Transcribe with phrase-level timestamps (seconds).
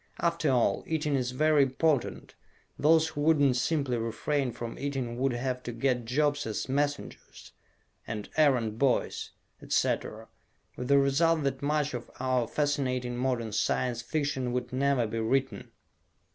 [0.19, 2.33] After all, eating is very important;
[2.79, 7.51] those who wouldn't simply refrain from eating would have to get jobs as messengers,
[8.07, 9.29] and errand boys,
[9.61, 10.27] etc.
[10.75, 15.69] with the result that much of our fascinating modern Science Fiction would never be written!